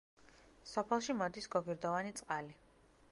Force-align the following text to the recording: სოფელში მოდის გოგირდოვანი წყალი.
სოფელში 0.69 1.15
მოდის 1.19 1.49
გოგირდოვანი 1.57 2.15
წყალი. 2.21 2.57